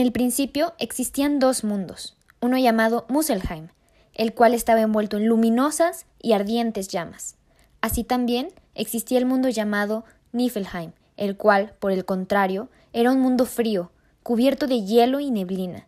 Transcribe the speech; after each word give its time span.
el 0.00 0.12
principio 0.12 0.74
existían 0.78 1.38
dos 1.38 1.64
mundos, 1.64 2.16
uno 2.40 2.58
llamado 2.58 3.06
Muselheim, 3.08 3.68
el 4.14 4.34
cual 4.34 4.54
estaba 4.54 4.80
envuelto 4.80 5.16
en 5.16 5.26
luminosas 5.26 6.06
y 6.20 6.32
ardientes 6.32 6.88
llamas. 6.88 7.36
Así 7.80 8.04
también 8.04 8.48
existía 8.74 9.18
el 9.18 9.26
mundo 9.26 9.48
llamado 9.48 10.04
Niflheim, 10.32 10.92
el 11.16 11.36
cual, 11.36 11.74
por 11.78 11.92
el 11.92 12.04
contrario, 12.04 12.68
era 12.92 13.10
un 13.10 13.20
mundo 13.20 13.46
frío, 13.46 13.90
cubierto 14.22 14.66
de 14.66 14.82
hielo 14.82 15.20
y 15.20 15.30
neblina. 15.30 15.86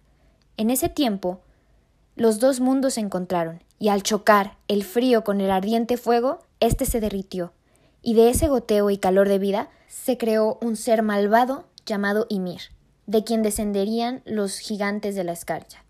En 0.56 0.70
ese 0.70 0.88
tiempo, 0.88 1.40
los 2.16 2.38
dos 2.38 2.60
mundos 2.60 2.94
se 2.94 3.00
encontraron, 3.00 3.62
y 3.78 3.88
al 3.88 4.02
chocar 4.02 4.56
el 4.68 4.84
frío 4.84 5.24
con 5.24 5.40
el 5.40 5.50
ardiente 5.50 5.96
fuego, 5.96 6.40
éste 6.60 6.84
se 6.86 7.00
derritió, 7.00 7.52
y 8.02 8.14
de 8.14 8.30
ese 8.30 8.48
goteo 8.48 8.90
y 8.90 8.98
calor 8.98 9.28
de 9.28 9.38
vida 9.38 9.70
se 9.88 10.18
creó 10.18 10.58
un 10.60 10.76
ser 10.76 11.02
malvado 11.02 11.64
llamado 11.84 12.26
Ymir, 12.28 12.60
de 13.06 13.24
quien 13.24 13.42
descenderían 13.42 14.22
los 14.24 14.58
gigantes 14.58 15.14
de 15.14 15.24
la 15.24 15.32
escarcha. 15.32 15.84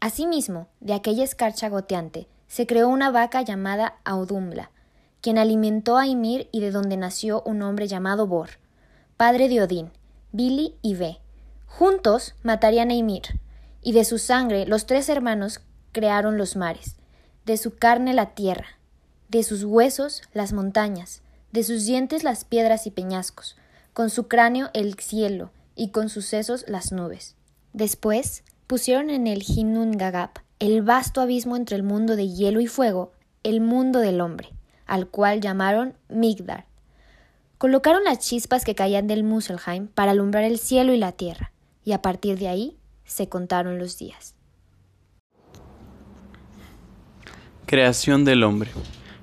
Asimismo, 0.00 0.68
de 0.80 0.94
aquella 0.94 1.24
escarcha 1.24 1.68
goteante, 1.68 2.28
se 2.46 2.66
creó 2.66 2.88
una 2.88 3.10
vaca 3.10 3.42
llamada 3.42 3.98
Audumla, 4.04 4.70
quien 5.20 5.38
alimentó 5.38 5.98
a 5.98 6.06
Ymir 6.06 6.48
y 6.52 6.60
de 6.60 6.70
donde 6.70 6.96
nació 6.96 7.42
un 7.42 7.62
hombre 7.62 7.88
llamado 7.88 8.26
Bor, 8.26 8.50
padre 9.16 9.48
de 9.48 9.62
Odín, 9.62 9.90
Billy 10.32 10.76
y 10.82 10.94
Ve. 10.94 11.18
Juntos 11.66 12.34
matarían 12.42 12.90
a 12.90 12.94
Ymir, 12.94 13.40
y 13.82 13.92
de 13.92 14.04
su 14.04 14.18
sangre 14.18 14.66
los 14.66 14.86
tres 14.86 15.08
hermanos 15.08 15.60
crearon 15.92 16.38
los 16.38 16.56
mares, 16.56 16.96
de 17.44 17.56
su 17.56 17.76
carne 17.76 18.14
la 18.14 18.34
tierra, 18.34 18.78
de 19.28 19.42
sus 19.42 19.64
huesos 19.64 20.22
las 20.32 20.52
montañas, 20.52 21.22
de 21.52 21.62
sus 21.62 21.84
dientes 21.86 22.24
las 22.24 22.44
piedras 22.44 22.86
y 22.86 22.90
peñascos, 22.90 23.56
con 23.92 24.10
su 24.10 24.28
cráneo 24.28 24.70
el 24.74 24.94
cielo, 24.98 25.50
y 25.78 25.90
con 25.90 26.08
sus 26.08 26.26
sesos 26.26 26.64
las 26.66 26.92
nubes. 26.92 27.36
Después 27.72 28.42
pusieron 28.66 29.08
en 29.08 29.28
el 29.28 29.44
Hinungagap, 29.46 30.38
el 30.58 30.82
vasto 30.82 31.20
abismo 31.20 31.56
entre 31.56 31.76
el 31.76 31.84
mundo 31.84 32.16
de 32.16 32.28
hielo 32.28 32.60
y 32.60 32.66
fuego, 32.66 33.12
el 33.44 33.60
mundo 33.60 34.00
del 34.00 34.20
hombre, 34.20 34.50
al 34.86 35.06
cual 35.06 35.40
llamaron 35.40 35.94
Migdar. 36.08 36.66
Colocaron 37.58 38.02
las 38.02 38.18
chispas 38.18 38.64
que 38.64 38.74
caían 38.74 39.06
del 39.06 39.22
Muselheim 39.22 39.86
para 39.86 40.10
alumbrar 40.10 40.42
el 40.42 40.58
cielo 40.58 40.92
y 40.92 40.98
la 40.98 41.12
tierra, 41.12 41.52
y 41.84 41.92
a 41.92 42.02
partir 42.02 42.38
de 42.38 42.48
ahí 42.48 42.76
se 43.04 43.28
contaron 43.28 43.78
los 43.78 43.98
días. 43.98 44.34
Creación 47.66 48.24
del 48.24 48.42
hombre. 48.42 48.70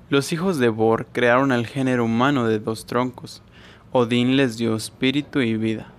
Los 0.08 0.32
hijos 0.32 0.58
de 0.58 0.70
Bor 0.70 1.06
crearon 1.12 1.52
al 1.52 1.66
género 1.66 2.04
humano 2.04 2.46
de 2.46 2.60
dos 2.60 2.86
troncos. 2.86 3.42
Odín 3.92 4.36
les 4.36 4.56
dio 4.56 4.74
espíritu 4.74 5.40
y 5.40 5.56
vida. 5.56 5.92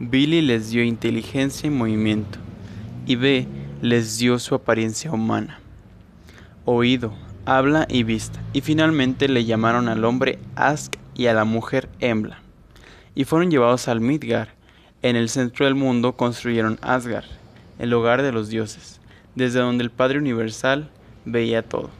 Billy 0.00 0.42
les 0.42 0.70
dio 0.70 0.82
inteligencia 0.82 1.68
y 1.68 1.70
movimiento. 1.70 2.40
Y 3.06 3.14
B 3.14 3.46
les 3.80 4.18
dio 4.18 4.40
su 4.40 4.56
apariencia 4.56 5.12
humana. 5.12 5.60
Oído, 6.64 7.14
habla 7.44 7.86
y 7.88 8.02
vista. 8.02 8.40
Y 8.52 8.60
finalmente 8.60 9.28
le 9.28 9.44
llamaron 9.44 9.88
al 9.88 10.04
hombre 10.04 10.40
Ask 10.56 10.96
y 11.14 11.26
a 11.26 11.34
la 11.34 11.44
mujer 11.44 11.88
Embla. 12.00 12.40
Y 13.14 13.22
fueron 13.24 13.52
llevados 13.52 13.86
al 13.86 14.00
Midgar. 14.00 14.54
En 15.02 15.14
el 15.14 15.28
centro 15.28 15.66
del 15.66 15.76
mundo 15.76 16.16
construyeron 16.16 16.78
Asgard, 16.82 17.26
el 17.78 17.92
hogar 17.92 18.22
de 18.22 18.32
los 18.32 18.48
dioses, 18.48 19.00
desde 19.36 19.60
donde 19.60 19.84
el 19.84 19.90
Padre 19.90 20.18
Universal 20.18 20.90
veía 21.24 21.62
todo. 21.62 21.90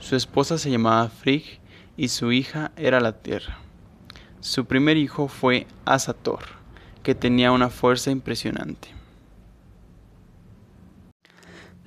Su 0.00 0.16
esposa 0.16 0.58
se 0.58 0.70
llamaba 0.70 1.10
Frigg 1.10 1.60
y 1.96 2.08
su 2.08 2.32
hija 2.32 2.72
era 2.76 3.00
la 3.00 3.12
tierra. 3.12 3.58
Su 4.40 4.64
primer 4.64 4.96
hijo 4.96 5.28
fue 5.28 5.66
Asator, 5.84 6.63
que 7.04 7.14
tenía 7.14 7.52
una 7.52 7.68
fuerza 7.68 8.10
impresionante. 8.10 8.88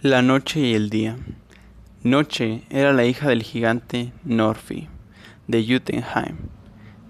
La 0.02 0.22
noche 0.22 0.60
y 0.60 0.76
el 0.76 0.92
día. 0.92 1.18
Noche 2.04 2.62
era 2.70 2.94
la 2.94 3.04
hija 3.04 3.28
del 3.28 3.42
gigante 3.42 4.14
Norfi, 4.24 4.88
de 5.48 5.66
Jotunheim. 5.68 6.38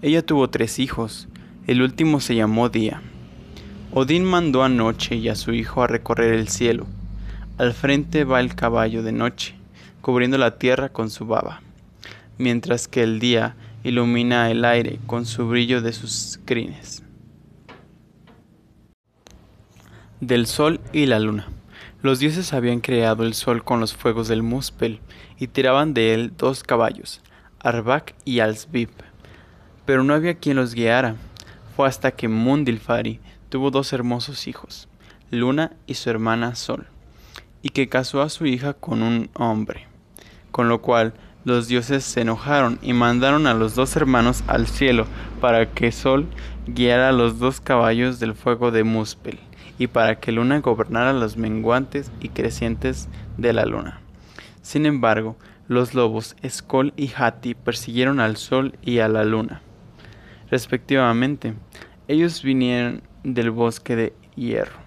Ella 0.00 0.24
tuvo 0.24 0.48
tres 0.48 0.78
hijos, 0.78 1.28
el 1.66 1.82
último 1.82 2.20
se 2.20 2.34
llamó 2.34 2.70
Día. 2.70 3.02
Odín 3.92 4.24
mandó 4.24 4.64
a 4.64 4.70
Noche 4.70 5.16
y 5.16 5.28
a 5.28 5.34
su 5.34 5.52
hijo 5.52 5.82
a 5.82 5.86
recorrer 5.86 6.32
el 6.32 6.48
cielo. 6.48 6.86
Al 7.58 7.74
frente 7.74 8.24
va 8.24 8.40
el 8.40 8.54
caballo 8.54 9.02
de 9.02 9.12
noche, 9.12 9.54
cubriendo 10.00 10.38
la 10.38 10.56
tierra 10.58 10.88
con 10.88 11.10
su 11.10 11.26
baba, 11.26 11.60
mientras 12.38 12.88
que 12.88 13.02
el 13.02 13.20
día 13.20 13.54
ilumina 13.84 14.50
el 14.50 14.64
aire 14.64 14.98
con 15.06 15.26
su 15.26 15.46
brillo 15.46 15.82
de 15.82 15.92
sus 15.92 16.40
crines. 16.46 17.02
Del 20.20 20.48
sol 20.48 20.80
y 20.92 21.06
la 21.06 21.20
luna. 21.20 21.46
Los 22.02 22.18
dioses 22.18 22.52
habían 22.52 22.80
creado 22.80 23.22
el 23.22 23.34
sol 23.34 23.62
con 23.62 23.78
los 23.78 23.94
fuegos 23.94 24.26
del 24.26 24.42
Muspel 24.42 24.98
y 25.38 25.46
tiraban 25.46 25.94
de 25.94 26.12
él 26.12 26.32
dos 26.36 26.64
caballos, 26.64 27.20
Arbak 27.60 28.16
y 28.24 28.40
Alsbib. 28.40 28.90
Pero 29.86 30.02
no 30.02 30.14
había 30.14 30.34
quien 30.34 30.56
los 30.56 30.74
guiara. 30.74 31.14
Fue 31.76 31.86
hasta 31.86 32.10
que 32.10 32.26
Mundilfari 32.26 33.20
tuvo 33.48 33.70
dos 33.70 33.92
hermosos 33.92 34.48
hijos, 34.48 34.88
Luna 35.30 35.70
y 35.86 35.94
su 35.94 36.10
hermana 36.10 36.56
Sol, 36.56 36.88
y 37.62 37.68
que 37.68 37.88
casó 37.88 38.20
a 38.20 38.28
su 38.28 38.44
hija 38.44 38.74
con 38.74 39.04
un 39.04 39.30
hombre, 39.34 39.86
con 40.50 40.68
lo 40.68 40.82
cual 40.82 41.14
los 41.44 41.68
dioses 41.68 42.02
se 42.02 42.22
enojaron 42.22 42.80
y 42.82 42.92
mandaron 42.92 43.46
a 43.46 43.54
los 43.54 43.76
dos 43.76 43.94
hermanos 43.94 44.42
al 44.48 44.66
cielo 44.66 45.06
para 45.40 45.70
que 45.70 45.92
Sol 45.92 46.26
guiara 46.66 47.10
a 47.10 47.12
los 47.12 47.38
dos 47.38 47.60
caballos 47.60 48.18
del 48.18 48.34
fuego 48.34 48.72
de 48.72 48.82
Muspel 48.82 49.38
y 49.78 49.86
para 49.86 50.18
que 50.18 50.32
Luna 50.32 50.60
gobernara 50.60 51.12
los 51.12 51.36
menguantes 51.36 52.10
y 52.20 52.28
crecientes 52.28 53.08
de 53.36 53.52
la 53.52 53.64
luna. 53.64 54.00
Sin 54.60 54.84
embargo, 54.84 55.36
los 55.68 55.94
lobos 55.94 56.36
Skol 56.46 56.92
y 56.96 57.10
Hati 57.16 57.54
persiguieron 57.54 58.20
al 58.20 58.36
Sol 58.36 58.76
y 58.82 58.98
a 58.98 59.08
la 59.08 59.24
Luna, 59.24 59.62
respectivamente. 60.50 61.54
Ellos 62.08 62.42
vinieron 62.42 63.02
del 63.22 63.50
bosque 63.50 63.94
de 63.94 64.12
hierro, 64.34 64.78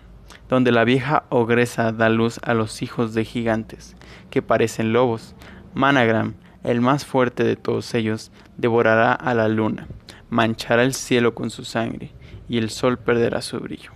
donde 0.49 0.71
la 0.71 0.83
vieja 0.83 1.23
ogresa 1.29 1.91
da 1.91 2.09
luz 2.09 2.39
a 2.43 2.53
los 2.53 2.81
hijos 2.81 3.13
de 3.13 3.25
gigantes, 3.25 3.95
que 4.29 4.41
parecen 4.41 4.91
lobos. 4.91 5.35
Managram, 5.73 6.33
el 6.63 6.81
más 6.81 7.05
fuerte 7.05 7.43
de 7.43 7.55
todos 7.55 7.93
ellos, 7.93 8.31
devorará 8.57 9.13
a 9.13 9.33
la 9.33 9.47
luna, 9.47 9.87
manchará 10.29 10.83
el 10.83 10.93
cielo 10.93 11.35
con 11.35 11.49
su 11.49 11.63
sangre, 11.63 12.11
y 12.49 12.57
el 12.57 12.69
sol 12.69 12.97
perderá 12.97 13.41
su 13.41 13.59
brillo. 13.59 13.91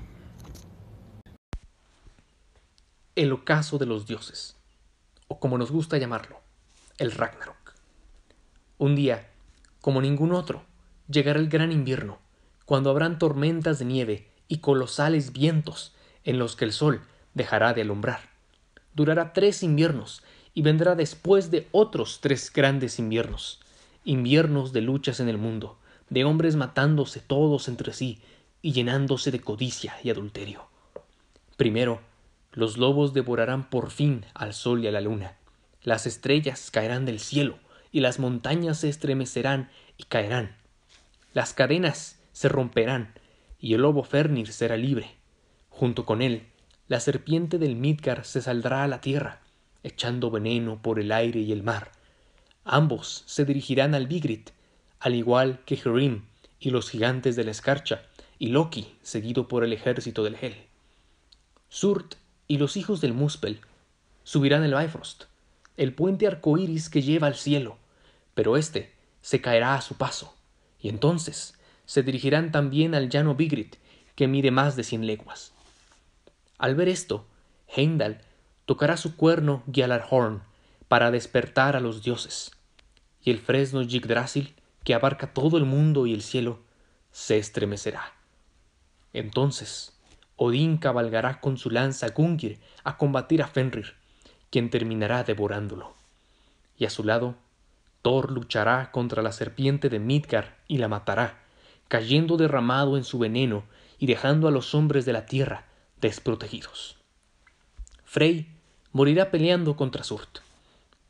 El 3.16 3.32
ocaso 3.32 3.78
de 3.78 3.86
los 3.86 4.08
dioses, 4.08 4.58
o 5.30 5.40
como 5.40 5.58
nos 5.58 5.72
gusta 5.72 5.98
llamarlo, 5.98 6.42
el 6.98 7.14
Ragnarok. 7.14 7.74
Un 8.78 8.94
día, 8.94 9.30
como 9.80 10.02
ningún 10.02 10.34
otro, 10.34 10.64
llegará 11.08 11.40
el 11.40 11.48
gran 11.48 11.72
invierno, 11.72 12.20
cuando 12.66 12.90
habrán 12.90 13.18
tormentas 13.18 13.80
de 13.80 13.86
nieve 13.86 14.28
y 14.50 14.58
colosales 14.58 15.32
vientos 15.32 15.96
en 16.26 16.40
los 16.40 16.58
que 16.58 16.66
el 16.66 16.74
sol 16.74 17.04
dejará 17.34 17.74
de 17.74 17.84
alumbrar. 17.84 18.20
Durará 18.94 19.32
tres 19.32 19.64
inviernos 19.64 20.22
y 20.54 20.62
vendrá 20.64 20.96
después 20.96 21.52
de 21.52 21.70
otros 21.72 22.20
tres 22.20 22.52
grandes 22.52 23.00
inviernos, 23.00 23.62
inviernos 24.04 24.74
de 24.74 24.82
luchas 24.82 25.22
en 25.22 25.30
el 25.30 25.38
mundo, 25.38 25.80
de 26.10 26.26
hombres 26.26 26.58
matándose 26.58 27.22
todos 27.22 27.70
entre 27.70 27.94
sí 27.94 28.20
y 28.62 28.74
llenándose 28.74 29.32
de 29.32 29.40
codicia 29.40 29.96
y 30.04 30.10
adulterio. 30.10 30.68
Primero, 31.56 32.02
los 32.56 32.78
lobos 32.78 33.14
devorarán 33.14 33.70
por 33.70 33.92
fin 33.92 34.26
al 34.34 34.54
sol 34.54 34.84
y 34.84 34.88
a 34.88 34.92
la 34.92 35.02
luna, 35.02 35.38
las 35.84 36.08
estrellas 36.08 36.72
caerán 36.72 37.06
del 37.06 37.20
cielo 37.20 37.60
y 37.92 38.00
las 38.00 38.18
montañas 38.18 38.80
se 38.80 38.90
estremecerán 38.90 39.70
y 39.98 40.06
caerán. 40.06 40.56
Las 41.34 41.54
cadenas 41.54 42.20
se 42.32 42.50
romperán 42.50 43.14
y 43.60 43.74
el 43.74 43.82
lobo 43.82 44.04
Fernir 44.04 44.52
será 44.52 44.78
libre. 44.78 45.16
Junto 45.70 46.06
con 46.06 46.22
él, 46.22 46.48
la 46.88 47.00
serpiente 47.00 47.58
del 47.58 47.76
Midgar 47.76 48.26
se 48.26 48.42
saldrá 48.42 48.84
a 48.84 48.88
la 48.88 49.02
tierra, 49.02 49.42
echando 49.84 50.32
veneno 50.32 50.82
por 50.82 51.00
el 51.00 51.12
aire 51.12 51.42
y 51.42 51.52
el 51.52 51.62
mar. 51.62 51.92
Ambos 52.64 53.24
se 53.28 53.46
dirigirán 53.46 53.94
al 53.94 54.08
Vigrit, 54.08 54.52
al 55.00 55.14
igual 55.14 55.60
que 55.66 55.76
Hrim 55.76 56.24
y 56.60 56.72
los 56.72 56.90
gigantes 56.90 57.36
de 57.36 57.44
la 57.44 57.52
escarcha, 57.52 58.04
y 58.40 58.48
Loki, 58.48 58.96
seguido 59.02 59.48
por 59.48 59.64
el 59.64 59.72
ejército 59.72 60.24
del 60.24 60.36
Hel. 60.42 60.56
Surt 61.70 62.16
y 62.48 62.58
los 62.58 62.78
hijos 62.78 63.02
del 63.02 63.14
Muspel 63.14 63.62
subirán 64.24 64.64
el 64.64 64.76
Bifrost, 64.76 65.26
el 65.78 65.94
puente 65.94 66.28
arcoíris 66.28 66.90
que 66.90 67.02
lleva 67.02 67.28
al 67.28 67.36
cielo, 67.36 67.78
pero 68.34 68.58
éste 68.58 68.94
se 69.22 69.42
caerá 69.42 69.76
a 69.76 69.82
su 69.82 69.96
paso, 69.96 70.36
y 70.80 70.90
entonces 70.90 71.56
se 71.86 72.04
dirigirán 72.04 72.52
también 72.52 72.96
al 72.96 73.10
llano 73.10 73.36
Vigrit, 73.36 73.76
que 74.16 74.28
mide 74.28 74.52
más 74.52 74.76
de 74.76 74.84
cien 74.84 75.06
leguas. 75.06 75.54
Al 76.58 76.76
ver 76.76 76.88
esto, 76.88 77.28
Heimdall 77.68 78.22
tocará 78.66 78.98
su 78.98 79.16
cuerno 79.16 79.64
Gjallarhorn 79.72 80.44
para 80.88 81.12
despertar 81.12 81.76
a 81.76 81.80
los 81.80 82.04
dioses, 82.04 82.52
y 83.22 83.32
el 83.32 83.40
fresno 83.40 83.82
Yggdrasil, 83.82 84.56
que 84.84 84.94
abarca 84.94 85.34
todo 85.34 85.58
el 85.58 85.66
mundo 85.66 86.06
y 86.06 86.14
el 86.14 86.22
cielo, 86.22 86.60
se 87.12 87.38
estremecerá. 87.38 88.14
Entonces, 89.14 89.95
Odín 90.38 90.78
cabalgará 90.78 91.40
con 91.40 91.58
su 91.58 91.70
lanza 91.70 92.10
Gungir 92.10 92.60
a 92.84 92.98
combatir 92.98 93.42
a 93.42 93.48
Fenrir, 93.48 93.94
quien 94.50 94.70
terminará 94.70 95.24
devorándolo. 95.24 95.94
Y 96.78 96.86
a 96.86 96.90
su 96.90 97.04
lado, 97.04 97.36
Thor 98.02 98.32
luchará 98.32 98.92
contra 98.92 99.22
la 99.22 99.32
serpiente 99.32 99.90
de 99.90 100.00
Midgard 100.00 100.50
y 100.68 100.78
la 100.78 100.88
matará, 100.88 101.40
cayendo 101.88 102.38
derramado 102.38 102.98
en 102.98 103.04
su 103.04 103.18
veneno 103.18 103.64
y 103.98 104.08
dejando 104.08 104.48
a 104.48 104.52
los 104.52 104.76
hombres 104.76 105.06
de 105.06 105.14
la 105.14 105.26
tierra 105.26 105.66
desprotegidos. 106.02 106.98
Frey 108.04 108.48
morirá 108.92 109.32
peleando 109.32 109.76
contra 109.76 110.04
Surt. 110.04 110.40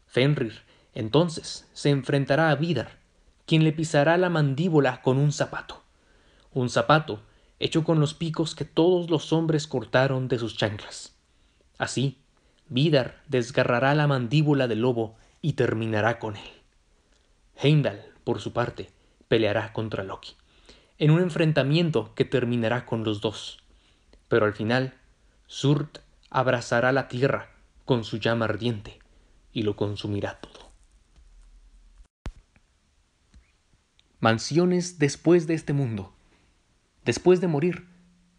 Fenrir, 0.08 0.62
entonces, 0.94 1.68
se 1.74 1.90
enfrentará 1.90 2.50
a 2.50 2.56
Vidar, 2.56 2.98
quien 3.46 3.64
le 3.64 3.74
pisará 3.74 4.18
la 4.18 4.30
mandíbula 4.30 5.02
con 5.02 5.18
un 5.18 5.32
zapato. 5.32 5.84
Un 6.54 6.70
zapato 6.70 7.20
hecho 7.60 7.84
con 7.84 8.00
los 8.00 8.14
picos 8.14 8.56
que 8.56 8.66
todos 8.66 9.10
los 9.10 9.32
hombres 9.34 9.68
cortaron 9.68 10.28
de 10.28 10.40
sus 10.40 10.58
chanclas. 10.58 11.16
Así, 11.78 12.18
Vidar 12.68 13.22
desgarrará 13.28 13.94
la 13.94 14.08
mandíbula 14.08 14.68
del 14.68 14.82
lobo 14.82 15.16
y 15.42 15.54
terminará 15.54 16.18
con 16.18 16.36
él. 16.36 16.50
Heimdall, 17.56 18.02
por 18.24 18.42
su 18.42 18.54
parte, 18.54 18.90
peleará 19.28 19.72
contra 19.72 20.04
Loki, 20.04 20.36
en 20.98 21.12
un 21.12 21.22
enfrentamiento 21.22 22.14
que 22.16 22.26
terminará 22.26 22.86
con 22.86 23.04
los 23.04 23.22
dos. 23.22 23.60
Pero 24.28 24.46
al 24.46 24.54
final, 24.54 24.96
Surt 25.46 26.00
abrazará 26.32 26.92
la 26.92 27.08
tierra 27.08 27.52
con 27.86 28.04
su 28.04 28.18
llama 28.18 28.46
ardiente 28.46 29.00
y 29.54 29.62
lo 29.62 29.76
consumirá 29.76 30.40
todo. 30.40 30.72
Mansiones 34.20 34.98
después 34.98 35.46
de 35.46 35.54
este 35.54 35.74
mundo. 35.74 36.15
Después 37.06 37.40
de 37.40 37.46
morir, 37.46 37.86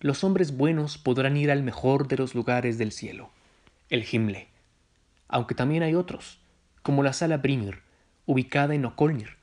los 0.01 0.25
hombres 0.25 0.57
buenos 0.57 0.99
podrán 0.99 1.37
ir 1.37 1.53
al 1.53 1.63
mejor 1.63 2.09
de 2.09 2.17
los 2.17 2.35
lugares 2.35 2.79
del 2.79 2.91
cielo, 2.91 3.31
el 3.91 4.05
Himle. 4.11 4.49
Aunque 5.29 5.55
también 5.55 5.85
hay 5.85 5.95
otros, 5.95 6.41
como 6.83 7.05
la 7.05 7.13
sala 7.13 7.37
Brimir, 7.37 7.83
ubicada 8.27 8.75
en 8.75 8.85
Okolnir, 8.85 9.37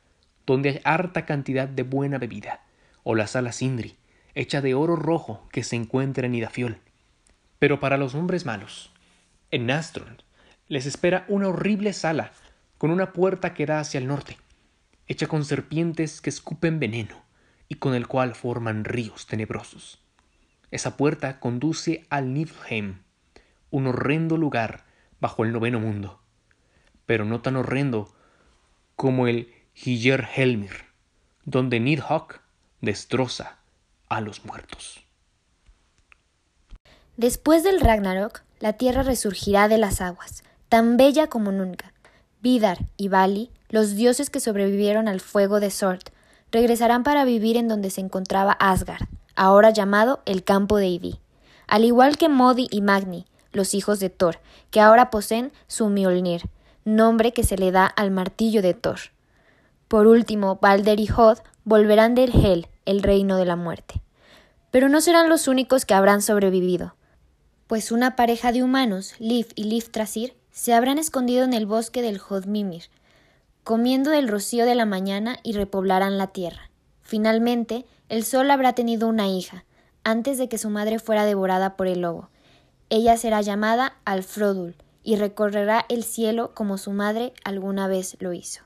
donde 0.46 0.70
hay 0.72 0.82
harta 0.84 1.26
cantidad 1.26 1.70
de 1.70 1.84
buena 1.84 2.18
bebida, 2.18 2.66
o 3.04 3.16
la 3.16 3.28
sala 3.28 3.54
Sindri, 3.54 3.96
hecha 4.36 4.60
de 4.60 4.74
oro 4.74 4.98
rojo 4.98 5.48
que 5.54 5.64
se 5.64 5.78
encuentra 5.78 6.28
en 6.28 6.36
Idafiol. 6.36 6.80
Pero 7.60 7.80
para 7.80 7.96
los 7.96 8.16
hombres 8.16 8.46
malos, 8.46 8.92
en 9.52 9.68
Nastron, 9.68 10.22
les 10.68 10.86
espera 10.86 11.24
una 11.30 11.48
horrible 11.48 11.94
sala 11.94 12.34
con 12.78 12.92
una 12.92 13.14
puerta 13.14 13.54
que 13.54 13.66
da 13.66 13.80
hacia 13.80 14.00
el 14.00 14.08
norte, 14.08 14.36
hecha 15.08 15.28
con 15.28 15.46
serpientes 15.46 16.20
que 16.20 16.30
escupen 16.30 16.82
veneno 16.82 17.23
y 17.74 17.76
con 17.78 17.96
el 17.96 18.08
cual 18.08 18.36
forman 18.36 18.86
ríos 18.86 19.26
tenebrosos. 19.26 20.00
Esa 20.70 20.96
puerta 20.96 21.40
conduce 21.40 22.06
al 22.12 22.32
Niflheim, 22.32 23.02
un 23.72 23.88
horrendo 23.88 24.38
lugar 24.38 24.86
bajo 25.20 25.44
el 25.44 25.52
noveno 25.52 25.80
mundo, 25.80 26.22
pero 27.08 27.26
no 27.26 27.42
tan 27.42 27.56
horrendo 27.56 28.14
como 28.96 29.28
el 29.28 29.52
Helmir, 29.74 30.86
donde 31.46 31.80
Nidhogg 31.80 32.42
destroza 32.82 33.58
a 34.08 34.22
los 34.22 34.46
muertos. 34.46 35.04
Después 37.18 37.64
del 37.64 37.82
Ragnarok, 37.82 38.44
la 38.60 38.74
tierra 38.74 39.02
resurgirá 39.02 39.68
de 39.68 39.80
las 39.80 40.00
aguas, 40.00 40.44
tan 40.70 40.96
bella 40.96 41.26
como 41.26 41.52
nunca. 41.52 41.92
Vidar 42.40 42.86
y 42.98 43.08
Vali, 43.08 43.50
los 43.70 43.96
dioses 43.96 44.30
que 44.30 44.40
sobrevivieron 44.40 45.08
al 45.08 45.22
fuego 45.22 45.60
de 45.60 45.72
Sord, 45.72 46.04
regresarán 46.54 47.04
para 47.04 47.26
vivir 47.26 47.58
en 47.58 47.68
donde 47.68 47.90
se 47.90 48.00
encontraba 48.00 48.54
Asgard, 48.54 49.08
ahora 49.36 49.72
llamado 49.72 50.22
el 50.26 50.44
campo 50.44 50.78
de 50.78 50.88
Idi. 50.88 51.20
Al 51.68 51.84
igual 51.84 52.16
que 52.16 52.30
Modi 52.30 52.68
y 52.70 52.82
Magni, 52.82 53.26
los 53.52 53.74
hijos 53.74 54.00
de 54.00 54.10
Thor, 54.10 54.40
que 54.70 54.80
ahora 54.80 55.10
poseen 55.10 55.52
su 55.68 55.90
Mjolnir, 55.90 56.44
nombre 56.86 57.34
que 57.34 57.44
se 57.44 57.58
le 57.58 57.72
da 57.72 57.88
al 57.88 58.12
martillo 58.12 58.62
de 58.62 58.76
Thor. 58.76 59.00
Por 59.88 60.06
último, 60.06 60.60
Balder 60.62 61.00
y 61.00 61.08
Hod 61.08 61.40
volverán 61.66 62.14
del 62.14 62.32
Hel, 62.34 62.68
el 62.86 63.02
reino 63.02 63.36
de 63.38 63.46
la 63.46 63.56
muerte. 63.56 64.02
Pero 64.70 64.90
no 64.90 65.02
serán 65.02 65.30
los 65.30 65.48
únicos 65.48 65.86
que 65.86 65.96
habrán 65.96 66.22
sobrevivido, 66.22 66.96
pues 67.66 67.92
una 67.92 68.16
pareja 68.16 68.52
de 68.52 68.62
humanos, 68.62 69.16
Liv 69.18 69.48
y 69.56 69.64
Livtrasir, 69.64 70.36
se 70.52 70.76
habrán 70.76 71.00
escondido 71.00 71.44
en 71.44 71.54
el 71.54 71.66
bosque 71.66 72.04
del 72.04 72.20
Hodmimir, 72.20 72.84
comiendo 73.64 74.12
del 74.12 74.28
rocío 74.28 74.66
de 74.66 74.76
la 74.76 74.86
mañana 74.86 75.40
y 75.44 75.54
repoblarán 75.54 76.18
la 76.18 76.28
tierra. 76.28 76.70
Finalmente, 77.02 77.86
el 78.10 78.24
sol 78.24 78.52
habrá 78.52 78.74
tenido 78.74 79.08
una 79.08 79.28
hija, 79.28 79.66
antes 80.04 80.38
de 80.38 80.50
que 80.50 80.58
su 80.58 80.70
madre 80.70 81.00
fuera 81.00 81.26
devorada 81.26 81.76
por 81.76 81.88
el 81.88 82.02
lobo. 82.02 82.30
Ella 82.90 83.18
será 83.18 83.42
llamada 83.42 83.98
Alfrodul 84.06 84.76
y 85.04 85.16
recorrerá 85.16 85.86
el 85.90 86.04
cielo 86.04 86.54
como 86.54 86.78
su 86.78 86.92
madre 86.92 87.34
alguna 87.44 87.88
vez 87.88 88.18
lo 88.20 88.34
hizo. 88.34 88.62